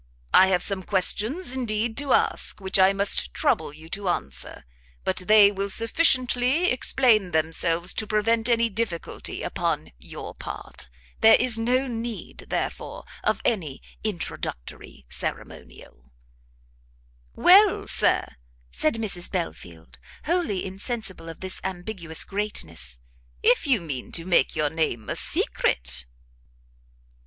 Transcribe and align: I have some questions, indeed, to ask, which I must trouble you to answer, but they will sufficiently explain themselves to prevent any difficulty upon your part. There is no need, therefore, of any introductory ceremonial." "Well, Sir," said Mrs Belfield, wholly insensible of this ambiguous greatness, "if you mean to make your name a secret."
I 0.33 0.47
have 0.47 0.63
some 0.63 0.81
questions, 0.81 1.53
indeed, 1.55 1.95
to 1.99 2.11
ask, 2.11 2.59
which 2.59 2.79
I 2.79 2.91
must 2.91 3.35
trouble 3.35 3.71
you 3.71 3.87
to 3.89 4.09
answer, 4.09 4.65
but 5.03 5.17
they 5.17 5.51
will 5.51 5.69
sufficiently 5.69 6.71
explain 6.71 7.29
themselves 7.29 7.93
to 7.93 8.07
prevent 8.07 8.49
any 8.49 8.67
difficulty 8.67 9.43
upon 9.43 9.91
your 9.99 10.33
part. 10.33 10.89
There 11.19 11.35
is 11.35 11.59
no 11.59 11.85
need, 11.85 12.45
therefore, 12.49 13.03
of 13.23 13.43
any 13.45 13.79
introductory 14.03 15.05
ceremonial." 15.07 16.09
"Well, 17.35 17.85
Sir," 17.85 18.37
said 18.71 18.95
Mrs 18.95 19.31
Belfield, 19.31 19.99
wholly 20.25 20.65
insensible 20.65 21.29
of 21.29 21.41
this 21.41 21.61
ambiguous 21.63 22.23
greatness, 22.23 22.97
"if 23.43 23.67
you 23.67 23.81
mean 23.81 24.11
to 24.13 24.25
make 24.25 24.55
your 24.55 24.71
name 24.71 25.09
a 25.11 25.15
secret." 25.15 26.07